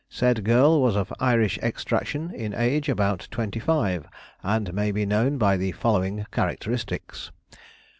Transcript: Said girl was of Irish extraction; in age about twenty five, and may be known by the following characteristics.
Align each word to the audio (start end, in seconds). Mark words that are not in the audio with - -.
Said 0.09 0.43
girl 0.43 0.81
was 0.81 0.95
of 0.95 1.13
Irish 1.19 1.59
extraction; 1.59 2.31
in 2.33 2.55
age 2.55 2.89
about 2.89 3.27
twenty 3.29 3.59
five, 3.59 4.07
and 4.41 4.73
may 4.73 4.91
be 4.91 5.05
known 5.05 5.37
by 5.37 5.57
the 5.57 5.73
following 5.73 6.25
characteristics. 6.31 7.29